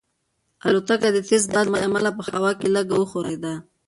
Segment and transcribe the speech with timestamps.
[0.65, 3.53] الوتکه د تېز باد له امله په هوا کې لږه وښورېده.